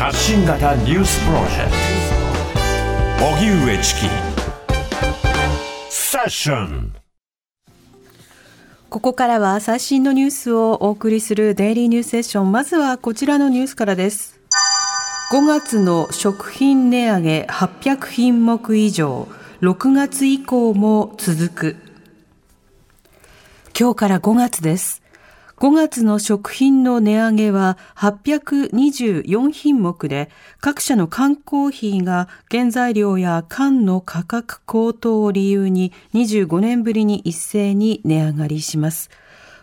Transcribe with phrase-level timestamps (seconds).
[0.00, 1.70] 発信型ニュースプロジェク
[3.18, 4.00] ト荻上チキ
[5.90, 6.94] セッション
[8.88, 12.50] ここからは最新のニュースをお送りするデイリーニュースセッション。
[12.50, 14.40] まずはこちらのニュースからです。
[15.34, 19.28] 5月の食品値上げ800品目以上、
[19.60, 21.76] 6月以降も続く。
[23.78, 25.02] 今日から5月です。
[25.60, 39.10] 5月の食品の値上げは824品目で、各社の缶コーヒーが原材料や缶の価格高騰を理由に25年ぶりに一斉に値上がりします。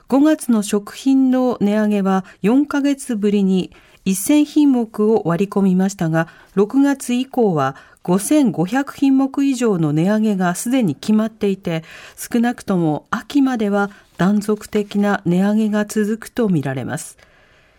[0.10, 3.72] 5月の食品の値上げは4ヶ月ぶりに
[4.06, 7.76] 1000品目を割り込みましたが、6月以降は
[8.06, 11.84] 5500品目以上の値上げがすでに決まっていて、
[12.16, 17.18] 少なくとも秋までは断続的な値上げが続くとみられます。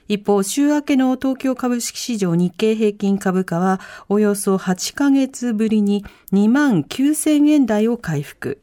[0.07, 8.61] 一方、週明けの東京株式市場日経平均株価はおよそ8ヶ月ぶりに2万9000円台を回復。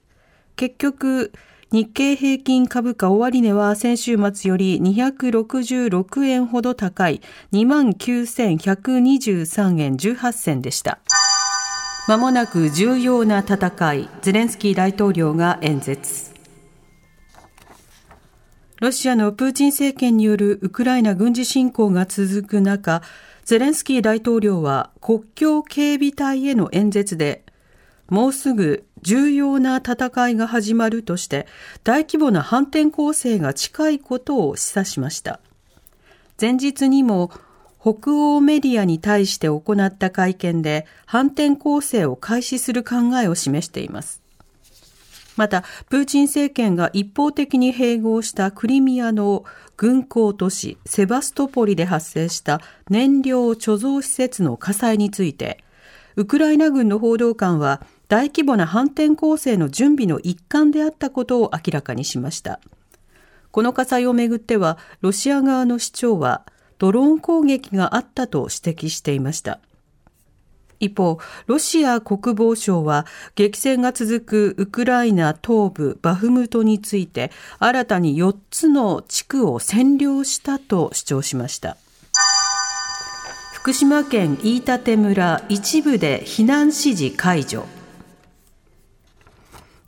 [0.56, 1.32] 結局、
[1.72, 7.22] 日経平均株価終値は先週末より266円ほど高い
[7.54, 11.00] 29,123円18銭でした。
[12.08, 16.36] まもなく重要な戦い、ゼレンスキー大統領が演説。
[18.80, 23.02] ロシアのプーチン政権によるウクライナ軍事侵攻が続く中、
[23.44, 27.44] ゼレンスキー大統領は国境警備隊への演説で、
[28.08, 31.46] もうすぐ重要な戦いが始まるとして、
[31.84, 35.40] 大規模な反転攻勢が近いことを示唆しました。
[36.42, 37.32] 前日にも
[37.80, 44.24] 北欧メディアに対して行った会見で反転攻勢を開始する考えを示しています。
[45.36, 49.46] また、プーチン政権が一方的に併合したクリミアの
[49.78, 52.60] 軍港都市セバストポリで発生した
[52.90, 55.64] 燃料貯蔵施設の火災について、
[56.16, 62.60] ウクライナ軍の報道官は大規模な反転攻勢の準備の一環であったことを明らかにしました。
[63.52, 66.46] この火災をめぐっては、ロシア側の主張は、
[66.78, 69.60] ドローン攻撃があったと指摘していました。
[70.80, 73.06] 一方、ロシア国防省は
[73.36, 81.78] 激戦が続くウクライナ東部バフムトについて新たに4つの地区を占領したと主張しました。
[83.54, 87.66] 福島県飯舘村一部で避難指示解除。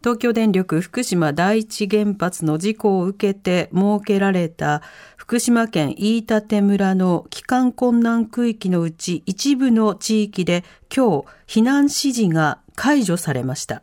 [0.04, 4.82] 東京電力福島第一原発の事故を受けて設けられた
[5.16, 10.64] 福島県飯舘村の帰還困難区域のうち一部の地域で
[10.96, 13.82] 今日避難指示が解除されました。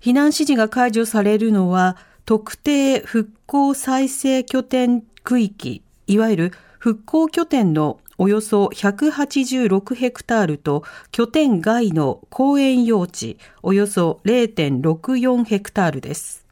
[0.00, 16.44] 避難指示が解除されるのは特定復興再生拠点区域、いわゆる復興拠点のおよそ186ヘクタールと拠点外の公園用地およそ0.64ヘクタールです。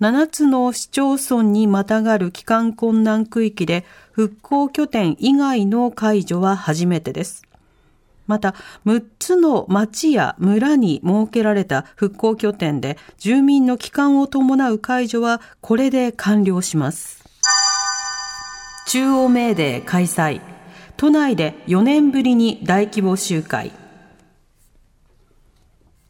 [0.00, 7.42] 7つの市町村にまたがる帰還困難区域で復興拠点以外の解除は初めてです。
[8.26, 8.54] また、
[8.86, 17.24] 6つの町や村に設けられた復興拠点で住民の帰還を伴う解除はこれで完了します。
[18.86, 20.53] 中央メーデー開催。
[20.96, 23.72] 都内で4年ぶりに大規模集会。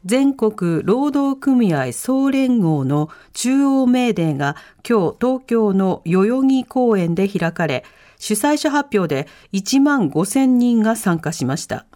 [0.04, 4.54] 全国労働組合総連合の中央メーデーが
[4.86, 7.84] 今日東京の代々木公園で開かれ、
[8.18, 11.86] 主催者発表で1万5千人が参加しました。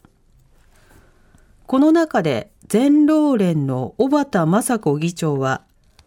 [1.66, 5.62] この中で全労連の小畑雅子議長は、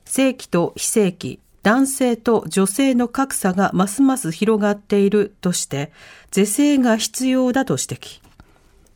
[0.05, 5.91] 正規と非正規、男性と女性の格差がますます広がっているとして、
[6.31, 8.21] 是正が必要だと指摘。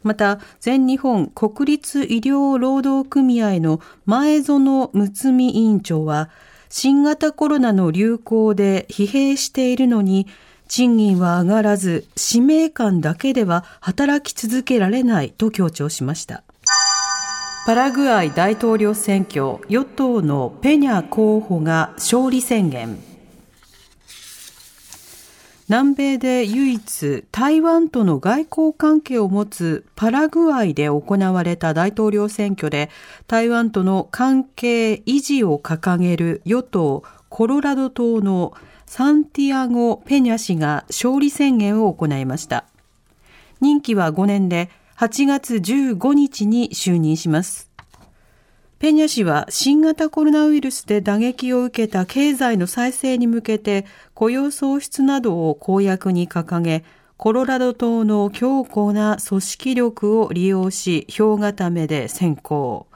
[0.02, 6.30] また、全日本国立医療労働組合の前園睦美委員長は、
[6.70, 10.28] 新型コロナの流行で疲弊しているのに、
[10.68, 16.45] 賃金は上がらず、使命感だけでは働き続けられないと強調しました。
[17.66, 23.00] パラグアイ大統領選挙、与党のペニャ候補が勝利宣言。
[25.68, 32.92] 南米で唯一台湾との外交関係を持つパラグアイで行われた大統領選挙で
[33.26, 38.54] 台湾との関係維持を掲げる与党コロラド党の
[38.86, 42.66] サンティアゴ・ペニャ氏が勝利宣言を行いました。
[43.60, 47.70] 任期は5年で8月15日に就任します。
[48.80, 56.86] ペニャ氏は新型コロナウイルスで打撃を受けた経済の再生に向けて雇用創出などを公約に掲げ、
[57.18, 62.88] コロラド島の強固な組織力を利用し、票固めで先行。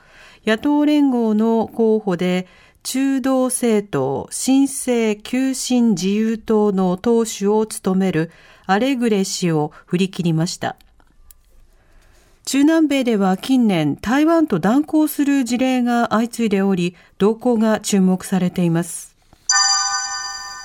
[0.46, 2.48] 野党連合の候補で、
[2.84, 8.32] 中道政党、新生急進自由党の党首を務める
[8.66, 10.78] アレグレ氏を振り切りました。
[12.52, 19.16] 中南米では近年台湾と断交する事例が相次いでおり、動向が注目されています。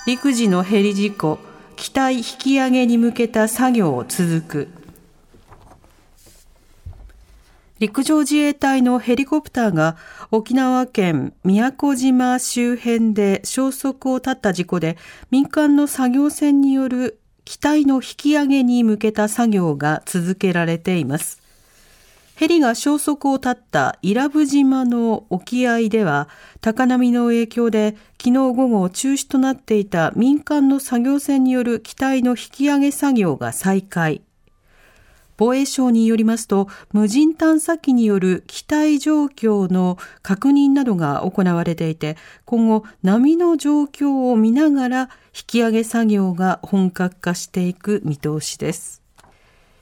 [0.06, 1.38] 陸自のヘリ事故、
[1.76, 4.68] 機体引き上げに向けた作業を続く。
[7.80, 9.98] 陸上自衛隊のヘリコプターが
[10.30, 14.96] 沖縄県宮古島周辺で消息を絶った事故で
[15.30, 21.43] 民間の作業船による機体の引き上げに向けた作業が続けられています。
[22.36, 26.28] ヘリが消息を絶った伊良部島の沖合では
[26.60, 34.22] 高波の影響で昨日午後中止となっていた民間の作業船による機体の引き上げ作業が再開。
[35.36, 45.00] 防衛省によりますと、無人探査機による機体状況の確認などが行われていて、今後波の状況を見ながら
[45.36, 49.03] 引き上げ作業が本格化していく見通しです。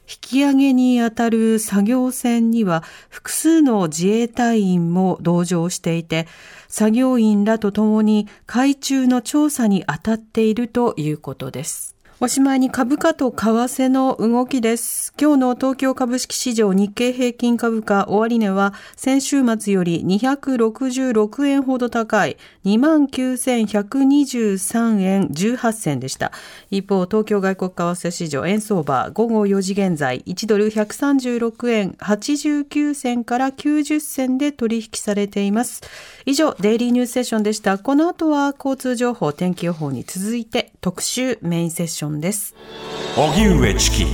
[0.09, 6.27] 引き上げにあたる作業船には複数の自衛隊員も同乗していて、
[6.69, 11.97] 作業員らと共に海中の調査に当たっているということです。
[12.25, 15.13] おしまいに株価と為替の動きです。
[15.21, 26.31] 今日の東京株式市場日経平均株価終値は先週末より266円ほど高い29,123円18銭でした。
[26.71, 35.83] 一方、東京外国為替市場円相場午後4時現在1ドル136円89銭から90銭で取引されています。
[36.25, 37.79] 以上、デイリーニュースセッションでした。
[37.79, 42.55] この後は交通情報、天気予報に続いて特集メインセッションンです。
[43.17, 44.07] 荻上チキ